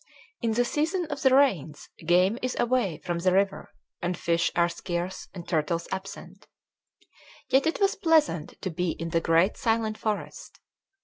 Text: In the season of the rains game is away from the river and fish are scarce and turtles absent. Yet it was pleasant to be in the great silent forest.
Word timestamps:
In 0.41 0.53
the 0.53 0.65
season 0.65 1.05
of 1.11 1.21
the 1.21 1.35
rains 1.35 1.87
game 2.07 2.39
is 2.41 2.59
away 2.59 2.97
from 3.05 3.19
the 3.19 3.31
river 3.31 3.69
and 4.01 4.17
fish 4.17 4.49
are 4.55 4.67
scarce 4.67 5.27
and 5.31 5.47
turtles 5.47 5.87
absent. 5.91 6.47
Yet 7.49 7.67
it 7.67 7.79
was 7.79 7.93
pleasant 7.93 8.59
to 8.63 8.71
be 8.71 8.93
in 8.93 9.09
the 9.09 9.21
great 9.21 9.57
silent 9.57 9.99
forest. 9.99 10.59